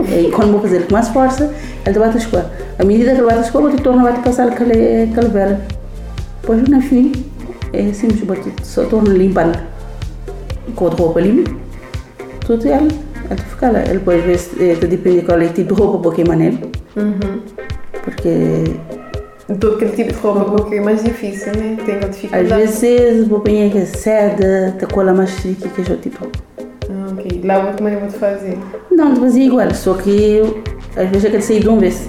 E 0.00 0.30
quando 0.30 0.52
vou 0.52 0.60
fazer 0.60 0.86
com 0.86 0.92
mais 0.92 1.08
força, 1.08 1.52
ele 1.84 1.92
te 1.92 1.98
bate 1.98 2.16
a 2.16 2.18
escola. 2.18 2.52
À 2.78 2.84
medida 2.84 3.12
que 3.12 3.18
ele 3.18 3.26
bate 3.26 3.38
a 3.38 3.42
escola, 3.42 3.68
vou 3.68 3.76
te 3.76 3.82
tornar 3.82 4.08
a 4.08 4.12
te 4.12 4.20
passar 4.20 4.48
aquela, 4.48 4.72
aquela 4.72 5.28
vela. 5.28 5.60
Depois 6.42 6.62
no 6.68 6.80
fim, 6.80 7.12
é 7.72 7.92
simples, 7.92 8.20
vou 8.20 8.36
te 8.36 8.52
só 8.62 8.84
tornar 8.84 9.14
limpar 9.14 9.66
com 10.74 10.86
a 10.86 10.90
roupa 10.90 11.20
limpa. 11.20 11.50
Tudo 12.46 12.68
ela, 12.68 12.88
ela 13.28 13.36
fica 13.36 13.70
lá. 13.70 13.80
Ele 13.80 13.94
depois 13.94 14.24
vê 14.24 14.38
se 14.38 14.62
eh, 14.62 14.74
depende 14.74 15.20
de 15.20 15.26
qual 15.26 15.40
é 15.40 15.48
tipo 15.48 15.74
de 15.74 15.80
roupa 15.80 15.98
porque 15.98 16.22
é 16.22 16.36
nele. 16.36 16.70
Porque 18.04 18.64
Todo 19.46 19.76
aquele 19.76 19.92
tipo 19.92 20.12
de 20.12 20.18
roupa 20.18 20.40
um 20.40 20.56
pouquinho 20.56 20.84
mais 20.84 21.04
difícil, 21.04 21.52
né? 21.56 21.76
Tem 21.86 21.94
a 21.94 21.98
às 21.98 22.10
dificuldade. 22.10 22.48
vezes 22.48 23.28
vou 23.28 23.40
pegar 23.40 23.70
que 23.70 23.78
é 23.78 23.86
seda, 23.86 24.74
te 24.76 24.86
cola 24.86 25.12
mais 25.14 25.30
chique 25.30 25.68
que 25.68 25.80
é 25.88 25.94
o 25.94 25.96
tipo. 25.98 26.26
Ah, 26.90 27.06
ok. 27.12 27.42
Lá 27.44 27.60
vou 27.60 27.72
também 27.74 27.96
vou 27.96 28.10
fazer. 28.10 28.58
Não, 28.90 29.14
de 29.14 29.20
fazia 29.20 29.44
igual, 29.44 29.72
só 29.72 29.94
que 29.94 30.42
às 30.96 31.08
vezes 31.10 31.26
é 31.26 31.30
que 31.30 31.40
sair 31.40 31.60
de 31.60 31.68
uma 31.68 31.78
vez. 31.78 32.08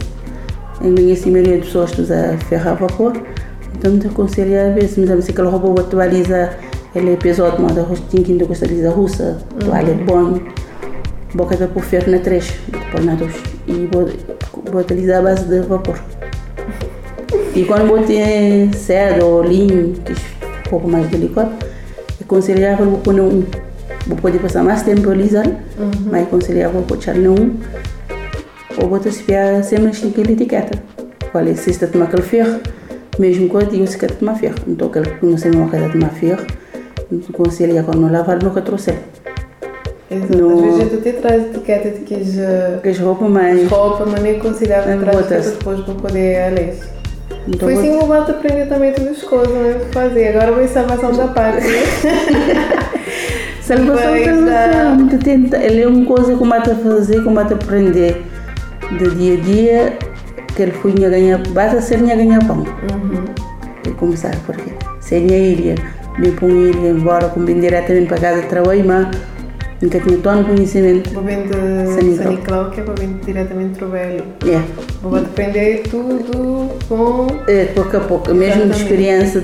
Em 0.82 1.12
assim, 1.12 1.30
a 1.30 1.32
maioria 1.34 1.58
das 1.58 1.66
pessoas 1.68 1.98
usa 2.00 2.38
ferro 2.50 2.70
a 2.72 2.74
vapor, 2.74 3.14
então 3.78 4.00
te 4.00 4.08
aconselho 4.08 4.60
às 4.70 4.74
vezes, 4.74 4.98
mas 4.98 5.26
se 5.26 5.32
aquela 5.32 5.50
roupa 5.50 5.82
atualiza, 5.82 6.52
ela 6.96 7.10
é 7.12 7.16
pesada, 7.16 7.58
mas 7.60 7.78
a 7.78 7.82
rostinha 7.82 8.24
que 8.24 8.32
ainda 8.32 8.46
gosta 8.46 8.68
de 8.68 8.86
russa, 8.88 9.38
toalha 9.60 9.94
de 9.94 10.04
banho, 10.04 10.44
boca 11.36 11.56
de 11.56 11.68
pôr 11.68 11.84
ferro 11.84 12.12
na 12.12 12.20
três, 12.20 12.52
pôr 12.92 13.02
na 13.04 13.14
dois, 13.16 13.36
e 13.68 13.88
vou, 13.92 14.08
vou 14.72 14.82
utilizar 14.82 15.20
a 15.20 15.22
base 15.22 15.46
de 15.46 15.60
vapor. 15.62 16.00
E 17.58 17.66
quando 17.66 17.88
vou 17.88 18.04
ter 18.04 18.70
seda 18.76 19.26
ou 19.26 19.42
linho, 19.44 19.94
que 20.06 20.12
é 20.14 20.16
um 20.68 20.70
pouco 20.70 20.88
mais 20.88 21.08
delicado, 21.08 21.52
é 22.20 22.24
aconselhável 22.24 22.86
vou 22.86 23.00
pôr 23.00 23.16
um. 23.20 23.44
Vou 24.06 24.18
poder 24.18 24.40
passar 24.40 24.64
mais 24.64 24.84
tempo 24.84 25.10
a 25.10 25.12
alisar, 25.14 25.46
mas 26.06 26.22
é 26.22 26.24
aconselhável 26.24 26.74
vou 26.74 26.84
pôr 26.84 26.98
um. 27.28 27.56
Ou 28.82 28.88
vou 28.88 29.00
te 29.00 29.10
espiar 29.10 29.64
sempre 29.64 29.88
assim 29.88 30.10
aquela 30.10 30.32
etiqueta. 30.32 30.78
Qual 31.32 31.44
é 31.44 31.56
se 31.56 31.72
está 31.72 31.88
a 31.88 31.90
tomar 31.90 32.06
aquele 32.06 32.22
ferro, 32.22 32.60
mesmo 33.18 33.50
quando 33.50 33.74
eu 33.74 33.88
se 33.88 33.98
quer 33.98 34.12
tomar 34.12 34.36
ferro. 34.36 34.56
Então, 34.68 34.88
aquele 34.88 35.10
que 35.10 35.26
não 35.26 35.38
sei 35.38 35.52
uma 35.52 35.68
coisa 35.68 35.90
tomar 35.90 36.10
ferro, 36.10 36.46
aconselho 37.34 37.84
quando 37.84 38.02
não 38.02 38.12
lavar, 38.12 38.42
nunca 38.42 38.62
trouxe. 38.62 38.94
Exato. 40.12 40.38
No- 40.38 40.70
Às 40.70 40.78
vezes 40.78 40.94
a 40.94 40.98
até 40.98 41.12
traz 41.14 41.44
etiqueta 41.44 41.90
de 41.90 42.00
que 42.02 42.14
as 42.14 42.28
Porque 42.76 42.90
as 42.90 43.00
roupas 43.00 43.30
mais. 43.30 43.68
roupa, 43.70 44.06
mas 44.06 44.22
nem 44.22 44.40
botas. 45.16 45.48
etiqueta 45.48 45.58
depois 45.58 45.80
para 45.82 45.94
poder 45.96 46.42
a 46.44 46.50
ler. 46.50 46.80
Então, 47.48 47.60
Foi 47.60 47.74
vou- 47.76 47.82
assim 47.84 47.98
que 47.98 48.04
o 48.04 48.08
Bato 48.08 48.32
aprender 48.32 48.66
também 48.68 48.92
todas 48.94 49.18
as 49.18 49.24
coisas, 49.24 49.54
né? 49.54 49.74
de 49.80 49.86
fazer. 49.94 50.28
Agora 50.30 50.52
vou 50.52 50.64
em 50.64 50.68
salvação 50.70 51.12
da 51.14 51.28
pátria. 51.30 51.64
Salvação 53.62 54.46
da. 54.46 54.98
Tu 55.10 55.18
tenta- 55.20 55.58
Ele 55.58 55.82
é 55.82 55.88
uma 55.88 56.06
coisa 56.06 56.36
que 56.36 56.46
bate 56.46 56.72
a 56.72 56.76
fazer, 56.76 57.24
que 57.24 57.30
bate 57.30 57.54
a 57.54 57.56
aprender 57.56 58.22
de 58.98 59.10
dia 59.16 59.34
a 59.34 59.38
dia, 59.42 59.98
que 60.56 60.62
ele 60.62 60.72
foi 60.72 60.92
a 60.92 61.10
ganhar, 61.10 61.38
basta 61.50 61.82
ser 61.82 61.96
a 61.96 62.16
ganhar 62.16 62.46
pão. 62.46 62.66
E 63.86 63.90
começar, 63.92 64.36
porque 64.46 64.72
se 65.00 65.16
ele 65.16 65.34
iria, 65.52 65.76
me 66.18 66.32
põe 66.32 66.52
ele 66.52 66.90
embora, 66.90 67.28
com 67.30 67.42
bem 67.42 67.60
diretamente 67.60 68.08
para 68.08 68.18
casa 68.18 68.42
de 68.42 68.48
trabalho, 68.48 68.84
mas 68.86 69.08
nunca 69.82 70.00
tinha 70.00 70.18
todo 70.18 70.42
o 70.42 70.46
conhecimento. 70.46 71.10
Vou 71.14 71.24
vendo 71.24 71.54
São 71.54 72.00
de 72.00 72.06
Nicolau. 72.06 72.32
Nicolau, 72.34 72.72
que 72.72 72.80
é 72.80 72.84
para 72.84 72.94
vir 72.96 73.10
diretamente 73.26 73.80
do 73.80 73.88
velho. 73.90 74.24
Vou 75.02 75.16
aprender 75.16 75.84
tudo 75.90 76.70
com. 76.88 77.28
é, 77.48 77.66
pouco 77.66 77.98
a 77.98 78.00
pouco, 78.02 78.34
mesmo 78.34 78.64
de 78.66 78.70
Exatamente. 78.70 78.82
experiência, 78.82 79.44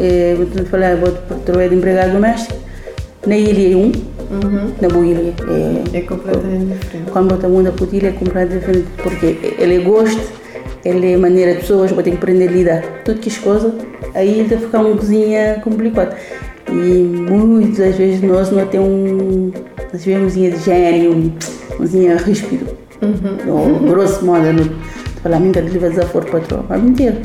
é, 0.00 0.34
vou 0.34 0.46
te 0.46 0.64
falar, 0.64 0.96
vou 0.96 1.10
trabalhar 1.44 1.68
de 1.68 1.74
empregado 1.76 2.12
doméstico, 2.12 2.54
na 3.26 3.36
ilha 3.36 3.72
é 3.72 3.76
um, 3.76 3.92
na 4.80 4.88
boa 4.88 5.06
ilha 5.06 5.32
é 5.92 5.98
É 5.98 6.00
completamente 6.00 6.74
diferente. 6.80 7.10
quando 7.12 7.28
bota 7.28 7.48
muda 7.48 7.70
para 7.70 7.86
ele 7.96 8.06
é 8.06 8.10
completamente 8.12 8.58
diferente 8.58 8.88
porque 9.02 9.54
ele 9.58 9.76
é 9.76 9.78
gosto, 9.78 10.20
ele 10.84 11.12
é 11.12 11.16
maneira 11.16 11.52
de 11.54 11.60
pessoas, 11.60 11.92
vai 11.92 12.02
ter 12.02 12.10
que 12.10 12.16
aprender 12.16 12.48
a 12.48 12.50
lidar. 12.52 12.82
Tudo 13.04 13.20
que 13.20 13.28
as 13.28 13.38
coisas, 13.38 13.72
aí 14.14 14.40
ele 14.40 14.56
fica 14.56 14.80
uma 14.80 14.96
cozinha 14.96 15.60
complicada. 15.62 16.16
E 16.72 17.02
muitas 17.30 17.94
vezes 17.96 18.22
nós 18.22 18.50
não 18.50 18.66
temos 18.66 18.88
um, 18.88 19.52
nós 19.92 20.02
tivemos 20.02 20.34
de 20.34 20.56
gênio, 20.56 21.32
cozinha 21.76 22.16
ríspido, 22.16 22.66
ou 23.46 23.78
grosso 23.80 24.24
modo, 24.24 24.52
não 24.52 24.64
falar 25.22 25.40
que 25.40 25.58
ele 25.58 25.78
vai 25.78 25.90
desaforo 25.90 26.26
patrão, 26.30 26.64
mas 26.68 26.82
mentira. 26.82 27.16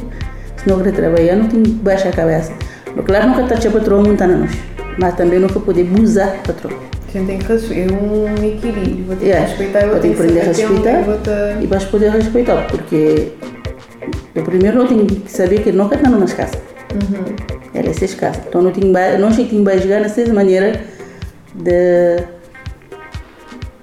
Se 0.57 0.67
não 0.69 0.79
quer 0.81 0.91
trabalhar, 0.93 1.35
não 1.37 1.47
tem 1.47 1.63
que 1.63 1.71
baixar 1.71 2.09
a 2.09 2.11
cabeça. 2.11 2.51
Claro, 3.05 3.27
nunca 3.29 3.53
está 3.53 3.67
a 3.69 3.71
patrão 3.71 4.03
montando 4.03 4.37
nós, 4.39 4.51
mas 4.99 5.15
também 5.15 5.39
nunca 5.39 5.59
poder 5.59 5.81
abusar 5.81 6.35
patrão. 6.45 6.71
A 7.07 7.11
gente 7.17 7.27
tem 7.27 7.37
que 7.39 7.45
respeitar. 7.47 7.93
É 7.93 7.97
um 7.97 8.33
equilíbrio. 8.45 9.05
Vou 9.05 9.15
ter 9.15 9.25
que 9.25 9.31
É, 9.31 9.39
respeitar 9.39 9.85
e 9.85 9.89
vou 9.89 9.99
ter 9.99 10.01
ter 10.01 10.07
que 10.09 10.15
que 10.15 10.21
aprender 10.23 10.39
a 10.41 10.43
respeitar. 10.43 10.89
eu 10.99 11.03
vou 11.05 11.17
te- 11.19 11.63
e 11.63 11.67
vais 11.67 11.83
poder 11.85 12.11
respeitar, 12.11 12.67
porque 12.69 13.31
eu 14.35 14.43
primeiro 14.43 14.79
eu 14.79 14.87
tenho 14.87 15.05
que 15.05 15.31
saber 15.31 15.61
que 15.61 15.71
nunca 15.71 15.95
está 15.95 16.09
nas 16.09 16.33
casas. 16.33 16.59
Ela 17.73 17.89
é 17.89 17.93
seis 17.93 18.13
casas. 18.15 18.41
Então 18.47 18.61
não 18.61 18.71
ba- 18.91 19.17
não 19.17 19.31
sei 19.31 19.45
que 19.45 19.55
jogar 19.79 19.99
nessa 20.01 20.25
maneira 20.33 20.81
de 21.55 22.17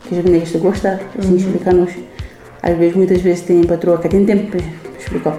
que 0.08 0.18
as 0.18 0.24
meninas 0.24 0.50
gostar, 0.60 1.00
assim 1.18 1.36
explicar-nos. 1.36 1.90
Às 2.62 2.76
vezes, 2.78 2.96
muitas 2.96 3.20
vezes 3.20 3.42
tem 3.42 3.62
patroa 3.64 3.98
que 3.98 4.08
tem 4.08 4.24
tempo 4.24 4.50
para 4.50 4.60
explicar. 4.98 5.38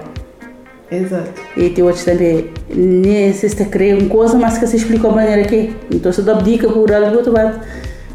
Exato. 0.92 1.32
E 1.58 1.70
tem 1.72 1.84
outros 1.84 2.06
também, 2.06 2.52
nem 2.70 3.34
se 3.34 3.48
está 3.48 3.66
querer 3.66 3.98
uma 4.00 4.08
coisa, 4.10 4.38
mas 4.38 4.58
que 4.60 4.68
se 4.68 4.78
explica 4.78 5.08
a 5.08 5.12
maneira 5.12 5.44
que 5.48 5.56
é. 5.56 5.70
Então 5.92 6.12
se 6.12 6.22
dá 6.22 6.34
dica 6.34 6.68
por 6.70 6.92
algo, 6.94 7.24
tu 7.24 7.32
vai, 7.32 7.52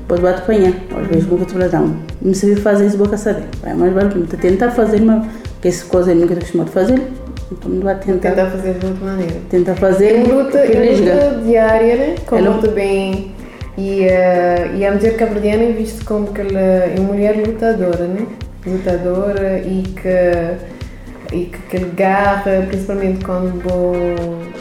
pode 0.07 0.23
vai 0.23 0.33
apanhar. 0.35 0.73
Às 0.97 1.07
vezes 1.09 1.27
nunca 1.27 1.45
te 1.45 1.55
um. 1.83 1.97
Não 2.23 2.33
sabe 2.35 2.55
fazer 2.57 2.87
isso, 2.87 2.97
boca 2.97 3.17
saber. 3.17 3.45
Vai 3.61 3.75
mais 3.75 3.93
vale 3.93 4.25
tentar 4.41 4.71
fazer, 4.71 5.01
mas 5.01 5.27
que 5.61 5.67
essa 5.69 5.85
coisa 5.87 6.13
ele 6.13 6.21
nunca 6.21 6.35
está 6.35 6.45
acostumado 6.45 6.69
a 6.69 6.73
fazer. 6.73 7.03
Então 7.53 7.71
não 7.71 7.83
vai 7.83 7.97
tentar, 7.99 8.31
Tentar 8.31 8.51
fazer 8.51 8.75
de 8.75 8.87
outra 8.87 9.05
maneira. 9.07 9.35
tentar 9.51 9.75
fazer. 9.75 10.15
É 10.15 10.23
luta, 10.23 10.67
que 10.67 10.77
é 10.77 10.91
luta 10.93 11.41
diária, 11.45 11.97
né? 11.97 12.15
Como 12.27 12.51
luta 12.51 12.69
bem. 12.69 13.33
E, 13.77 14.05
eh, 14.05 14.71
e 14.77 14.87
a 14.87 14.93
mulher 14.93 15.17
cabo-verdiana 15.17 15.63
é 15.65 15.73
vista 15.73 16.05
como 16.05 16.33
que 16.33 16.41
ela 16.41 16.61
é 16.61 16.95
uma 16.99 17.13
mulher 17.13 17.37
lutadora, 17.37 18.05
né? 18.07 18.27
Lutadora 18.67 19.59
e 19.61 19.83
que, 19.83 21.35
e 21.37 21.45
que 21.47 21.57
aquele 21.67 21.91
garra, 21.93 22.67
principalmente 22.69 23.25
quando 23.25 23.61
vou, 23.63 23.93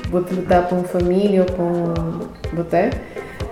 vou 0.10 0.22
lutar 0.22 0.68
para 0.68 0.78
uma 0.78 0.88
família 0.88 1.42
ou 1.42 1.46
para 1.46 1.64
um 1.66 2.56
boté. 2.56 2.90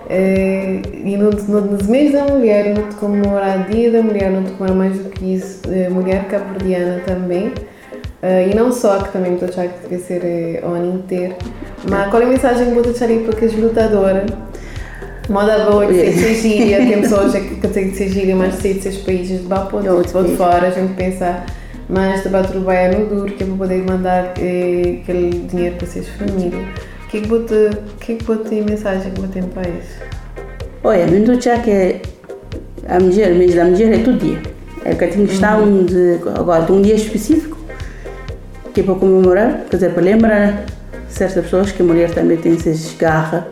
Eh, 0.10 0.82
e 1.03 1.17
no, 1.17 1.32
no, 1.32 1.62
nos 1.62 1.86
meses 1.86 2.13
da 2.13 2.24
mulher, 2.25 2.74
não 2.74 2.88
te 2.88 2.96
comemora 2.96 3.60
o 3.60 3.72
dia 3.72 3.91
da 3.91 4.01
mulher, 4.01 4.32
não 4.32 4.44
te 4.44 4.51
comemora 4.53 4.74
mais 4.89 4.98
do 4.98 5.10
que 5.10 5.34
isso, 5.36 5.62
eh, 5.70 5.89
mulher 5.89 6.25
cabo-verdiana 6.29 7.01
também. 7.06 7.51
Eh, 8.22 8.50
e 8.52 8.56
não 8.56 8.72
só, 8.72 8.98
que 9.00 9.12
também 9.12 9.34
estou 9.34 9.48
a 9.48 9.52
achar 9.52 9.68
que 9.68 9.88
deve 9.88 10.02
ser 10.02 10.22
eh, 10.24 10.64
o 10.64 10.70
ano 10.70 10.96
inteiro. 10.96 11.36
Mas 11.90 12.10
qual 12.10 12.22
é 12.22 12.26
a 12.26 12.30
mensagem 12.30 12.68
que 12.68 12.74
vou 12.74 12.84
deixar 12.84 13.06
aí 13.06 13.20
para 13.20 13.46
as 13.46 13.54
lutadoras? 13.54 14.30
Moda 15.30 15.70
boa 15.70 15.86
que 15.86 15.94
sei 15.94 16.14
de 16.14 16.20
ser 16.20 16.36
gíria, 16.36 16.78
tem 16.78 17.02
pessoas 17.02 17.34
que 17.34 17.56
que 17.56 17.68
de 17.68 17.96
ser 17.98 18.10
gíria, 18.10 18.36
mas 18.36 18.56
sei 18.56 18.76
de 18.76 18.82
seis 18.82 18.98
países 18.98 19.42
de 19.42 19.46
Bapo, 19.46 19.82
de 19.82 19.88
de 19.88 20.36
fora, 20.38 20.68
a 20.68 20.72
gente 20.72 20.94
pensa, 20.94 21.44
mas 21.90 22.24
de 22.24 22.30
Baturbaia 22.30 22.98
no 22.98 23.06
duro, 23.08 23.34
que 23.34 23.44
é 23.44 23.46
para 23.46 23.56
poder 23.58 23.84
mandar 23.84 24.34
eh, 24.40 25.00
aquele 25.02 25.30
dinheiro 25.48 25.76
para 25.76 25.88
suas 25.88 26.08
famílias. 26.08 26.66
O 27.04 27.10
que 27.10 27.18
é 27.18 27.22
que 27.22 27.28
vou 27.28 27.44
te, 27.44 27.70
que 28.00 28.14
é 28.14 28.16
que 28.16 28.24
vou 28.24 28.38
ter 28.38 28.64
mensagem 28.64 29.12
que 29.12 29.20
vou 29.20 29.30
ter 29.30 29.44
para 29.44 29.64
isso? 29.64 30.02
Olha, 30.84 31.02
eu 31.02 31.20
estou 31.20 31.36
achar 31.36 31.62
que 31.62 32.02
a 32.88 33.00
mulher, 33.00 33.34
mês 33.36 33.54
da 33.54 33.66
mulher 33.66 33.94
é 33.94 34.04
todo 34.04 34.18
dia. 34.18 34.42
É 34.86 34.96
que 34.96 35.08
tem 35.08 35.26
que 35.26 35.34
estar 35.34 35.60
um 35.60 35.84
de, 35.84 36.20
agora, 36.36 36.64
de 36.64 36.72
um 36.72 36.82
dia 36.82 36.96
específico, 36.96 37.57
que 38.77 38.81
é 38.81 38.84
para 38.84 38.93
comemorar, 38.93 39.65
quer 39.72 39.77
dizer, 39.77 39.91
para 39.91 40.03
lembrar 40.03 40.63
certas 41.10 41.43
pessoas 41.46 41.72
que 41.72 41.81
a 41.81 41.86
mulher 41.86 42.12
também 42.13 42.38
tem 42.38 42.53
essas 42.53 42.93
garras. 42.96 43.46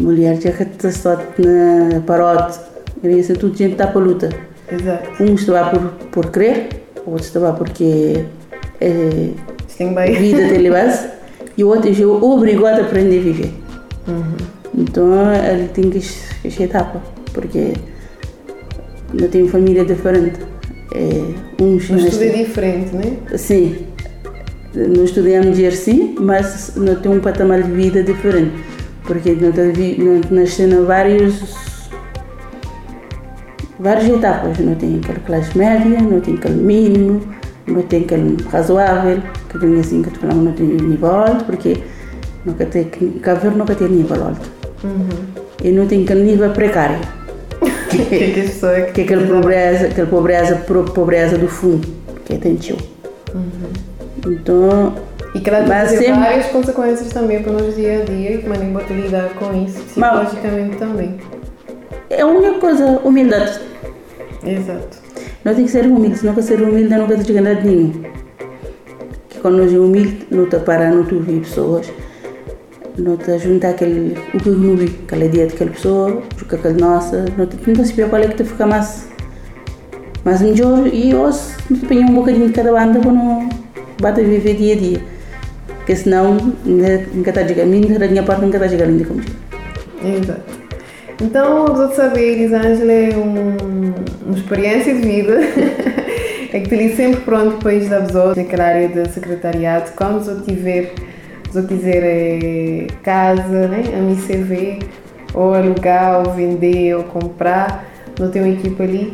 Mulher 0.00 0.40
já 0.40 0.50
que 0.50 0.62
está 0.62 0.90
só 0.90 1.10
na 1.36 2.00
parote, 2.06 2.58
e 3.02 3.08
é 3.32 3.34
tudo 3.34 3.54
gente 3.54 3.72
está 3.72 3.86
para 3.86 4.00
a 4.00 4.04
luta. 4.04 4.30
Exato. 4.72 5.22
Uns 5.22 5.40
estão 5.40 5.70
por, 5.70 5.80
por 6.10 6.30
querer, 6.30 6.68
outros 7.06 7.26
estão 7.26 7.54
porque 7.54 8.24
é 8.80 9.30
vida 10.18 10.48
tem 10.48 10.70
base, 10.72 11.06
e 11.58 11.62
outros 11.62 12.00
é 12.00 12.06
obrigado 12.06 12.78
a 12.80 12.84
aprender 12.86 13.18
a 13.18 13.22
viver. 13.22 13.52
Então 14.74 15.06
ele 15.34 15.68
tem 15.68 15.90
que 15.90 15.98
essa 15.98 16.62
etapa. 16.62 17.02
porque 17.34 17.74
eu 19.20 19.28
tenho 19.28 19.48
família 19.48 19.84
diferente. 19.84 20.40
É, 20.94 21.62
uns 21.62 21.90
Um 21.90 21.96
estudo 21.96 22.00
é 22.00 22.04
nascem- 22.04 22.44
diferente, 22.44 22.96
né? 22.96 23.16
Sim, 23.36 23.86
nós 24.74 25.10
estudamos 25.10 25.58
GRC, 25.58 26.16
mas 26.20 26.72
não 26.76 26.96
tem 26.96 27.12
um 27.12 27.20
patamar 27.20 27.62
de 27.62 27.70
vida 27.70 28.02
diferente, 28.02 28.52
porque 29.04 29.32
nós 29.34 30.30
nascemos 30.30 30.86
vários 30.86 31.64
várias 33.78 34.08
etapas, 34.08 34.58
não 34.58 34.74
tem 34.74 35.00
aquela 35.02 35.20
classe 35.20 35.56
média, 35.56 36.00
não 36.00 36.20
tem 36.20 36.34
aquele 36.34 36.54
mínimo, 36.54 37.20
não 37.66 37.82
tem 37.82 38.02
aquele 38.02 38.36
razoável, 38.50 39.22
que 39.48 39.58
tem 39.58 39.78
assim 39.78 40.02
que 40.02 40.10
tu 40.10 40.20
falamos 40.20 40.44
não 40.44 40.52
tem 40.52 40.66
nível 40.66 41.10
alto, 41.10 41.44
porque 41.44 41.76
nunca 42.44 42.66
tem 42.66 42.84
Verde 42.84 43.56
nunca 43.56 43.74
tem 43.74 43.88
nível 43.88 44.24
alto. 44.24 44.50
E 45.62 45.70
não 45.70 45.86
tem 45.86 46.02
aquele 46.02 46.22
nível 46.22 46.50
precário. 46.50 46.98
que 47.90 48.14
é 48.14 48.30
que 48.32 48.40
pessoas 48.42 48.90
que 48.90 49.00
é 49.00 49.04
aquela 49.04 49.26
pobreza, 49.26 49.86
aquela 49.86 50.08
pobreza, 50.08 50.56
pobreza 50.56 51.38
do 51.38 51.48
fundo, 51.48 51.86
que 52.24 52.34
é 52.34 52.38
tentiu. 52.38 52.76
Então, 54.26 54.94
E 55.34 55.40
que 55.40 55.50
ela 55.50 55.58
tem 55.60 55.68
Mas 55.68 55.88
trazer 55.90 56.04
sempre- 56.04 56.20
várias 56.20 56.46
consequências 56.46 57.08
também 57.12 57.42
para 57.42 57.50
o 57.52 57.54
nosso 57.54 57.72
dia 57.72 58.02
a 58.02 58.04
dia 58.04 58.34
e 58.34 58.38
que 58.38 58.48
maneira 58.48 58.84
de 58.84 58.92
lidar 58.94 59.28
com 59.34 59.64
isso 59.64 59.80
psicologicamente 59.82 60.76
também. 60.76 61.16
é 62.10 62.20
a 62.20 62.26
única 62.26 62.58
coisa, 62.60 63.00
humildade. 63.04 63.58
Exato. 64.46 64.98
Nós 65.44 65.56
temos 65.56 65.72
que 65.72 65.78
ser 65.78 65.86
humildes, 65.86 66.20
se 66.20 66.26
não 66.26 66.40
ser 66.40 66.62
humilde, 66.62 66.88
não 66.88 67.06
vai 67.06 67.22
chegar 67.24 67.40
a 67.40 67.42
nada 67.42 67.60
nenhum. 67.62 67.92
Que 69.28 69.38
quando 69.40 69.56
nós 69.58 69.74
é 69.74 69.78
humilde, 69.78 70.26
não 70.30 70.44
está 70.44 70.58
parando, 70.60 71.02
não 71.10 71.18
ouvir 71.18 71.40
pessoas, 71.40 71.90
não 72.96 73.14
está 73.14 73.36
juntar 73.36 73.70
aquele, 73.70 74.16
o 74.32 74.38
que 74.38 74.48
não 74.50 74.76
vi, 74.76 74.94
aquela 75.04 75.24
ideia 75.24 75.46
daquela 75.48 75.70
pessoa, 75.72 76.22
com 76.48 76.54
aquela 76.56 76.74
nossa, 76.74 77.24
não 77.36 77.44
está 77.44 77.56
não 77.76 77.84
saber 77.84 78.08
qual 78.08 78.22
é 78.22 78.28
que 78.28 78.36
te 78.36 78.44
fica 78.44 78.66
mais, 78.66 79.08
mais 80.24 80.40
melhor 80.40 80.86
e 80.86 81.14
hoje 81.14 81.40
não 81.68 81.78
te 81.78 81.84
apanhar 81.86 82.08
um 82.08 82.14
bocadinho 82.14 82.46
de 82.46 82.52
cada 82.52 82.70
banda 82.72 83.00
para 83.00 83.12
não 83.12 83.48
bata 84.00 84.22
viver 84.22 84.54
dia 84.54 84.74
a 84.74 84.76
dia. 84.76 85.00
Porque 85.78 85.96
senão, 85.96 86.36
nunca 86.64 87.30
está 87.30 87.46
chegando, 87.46 87.98
da 87.98 88.08
minha 88.08 88.22
parte, 88.22 88.42
nunca 88.42 88.56
está 88.56 88.68
chegando 88.68 88.90
ainda 88.90 89.04
como 89.04 89.20
Exato. 90.02 90.64
Então, 91.22 91.66
vamos 91.66 91.80
outros 91.80 91.96
saber, 91.96 92.32
Elisângela, 92.32 92.92
é 92.92 93.16
um, 93.16 93.94
uma 94.26 94.36
experiência 94.36 94.94
de 94.94 95.00
vida. 95.00 95.38
é 96.52 96.60
que 96.60 96.68
te 96.68 96.96
sempre 96.96 97.20
pronto 97.22 97.56
para 97.56 97.74
ir 97.74 97.88
da 97.88 98.00
pessoa 98.00 98.34
naquela 98.34 98.64
área 98.64 98.88
de 98.88 99.08
secretariado. 99.10 99.92
Quando 99.96 100.28
eu 100.28 100.40
tiver, 100.42 100.92
eu 101.54 101.66
quiser 101.66 102.02
eh, 102.02 102.86
casa, 103.02 103.68
né, 103.68 103.82
a 103.92 104.00
minha 104.00 104.16
CV, 104.16 104.78
ou 105.32 105.54
alugar, 105.54 106.20
ou 106.20 106.32
vender, 106.32 106.94
ou 106.94 107.04
comprar, 107.04 107.84
não 108.18 108.30
tem 108.30 108.42
uma 108.42 108.52
equipa 108.52 108.82
ali. 108.82 109.10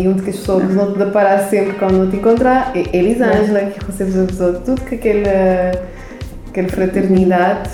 E 0.00 0.08
onde 0.08 0.22
que 0.22 0.30
as 0.30 0.36
pessoas 0.36 0.74
não 0.74 0.92
te 0.92 0.98
deparar 0.98 1.48
sempre 1.50 1.74
quando 1.74 1.98
não 1.98 2.10
te 2.10 2.16
encontrar 2.16 2.72
é 2.74 2.96
Elisângela, 2.96 3.60
que 3.66 3.84
recebe 3.84 4.18
a 4.18 4.26
pessoa 4.26 4.52
tudo 4.64 4.80
com 4.80 4.94
aquela, 4.94 5.72
aquela 6.48 6.68
fraternidade. 6.68 7.70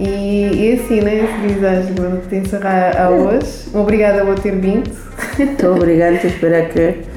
E, 0.00 0.06
e 0.06 0.80
assim, 0.80 1.02
né, 1.02 1.28
Elisângela, 1.44 2.08
vamos 2.08 2.26
te 2.28 2.36
encerrar 2.36 2.96
a 2.98 3.10
hoje. 3.10 3.68
Obrigada 3.74 4.24
por 4.24 4.38
ter 4.38 4.56
vindo. 4.56 4.90
Estou 5.38 5.76
obrigada 5.76 6.14
espero 6.14 6.68
que 6.70 7.13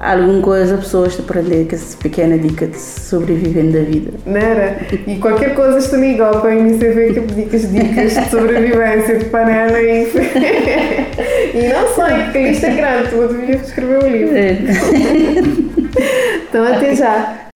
alguma 0.00 0.40
coisa 0.40 0.74
as 0.74 0.80
pessoas 0.80 1.14
te 1.14 1.20
aprender 1.20 1.68
com 1.68 1.76
essa 1.76 1.96
pequena 1.98 2.38
dica 2.38 2.66
de 2.66 2.78
sobrevivendo 2.78 3.72
da 3.72 3.80
vida. 3.80 4.12
Não 4.24 4.36
era? 4.36 4.78
E 5.06 5.16
qualquer 5.16 5.54
coisa 5.54 5.78
estou 5.78 6.02
igual 6.02 6.40
para 6.40 6.50
a 6.50 6.56
MCV 6.56 7.12
que 7.12 7.20
dicas, 7.34 7.70
dicas 7.70 8.14
de 8.14 8.30
sobrevivência 8.30 9.18
de 9.18 9.24
panela 9.26 9.80
e. 9.80 10.04
e 11.54 11.68
não 11.68 11.94
só, 11.94 12.06
porque 12.06 12.38
a 12.38 12.42
lista 12.42 12.66
é 12.66 12.76
grande, 12.76 13.10
tu 13.10 13.28
devias 13.28 13.68
escrever 13.68 14.04
um 14.04 14.08
livro. 14.08 14.34
Então 16.48 16.64
até 16.64 16.96
já. 16.96 17.50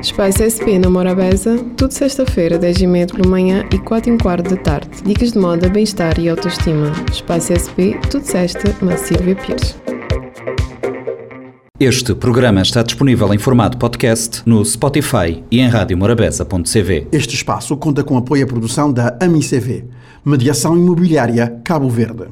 Espaço 0.00 0.42
SP 0.44 0.78
na 0.78 0.90
Morabeza, 0.90 1.56
tudo 1.78 1.92
sexta-feira, 1.92 2.58
10h30 2.58 3.14
pela 3.16 3.28
manhã 3.28 3.64
e 3.72 3.78
4 3.78 4.12
h 4.12 4.22
quarto 4.22 4.54
da 4.54 4.62
tarde. 4.62 5.02
Dicas 5.02 5.32
de 5.32 5.38
moda, 5.38 5.68
bem-estar 5.68 6.18
e 6.18 6.28
autoestima. 6.28 6.92
Espaço 7.10 7.52
SP, 7.56 7.96
tudo 8.10 8.24
sexta, 8.24 8.74
na 8.82 8.98
Silvia 8.98 9.34
Pires. 9.34 9.74
Este 11.80 12.14
programa 12.14 12.62
está 12.62 12.84
disponível 12.84 13.34
em 13.34 13.38
formato 13.38 13.76
podcast 13.76 14.42
no 14.46 14.64
Spotify 14.64 15.42
e 15.50 15.58
em 15.58 15.66
radiomorabeza.cv. 15.66 17.08
Este 17.10 17.34
espaço 17.34 17.76
conta 17.76 18.04
com 18.04 18.16
apoio 18.16 18.44
à 18.44 18.46
produção 18.46 18.92
da 18.92 19.18
AMICV, 19.20 19.84
Mediação 20.24 20.78
Imobiliária 20.78 21.60
Cabo 21.64 21.90
Verde. 21.90 22.28